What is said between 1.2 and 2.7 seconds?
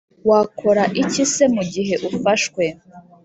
se mu gihe ufashwe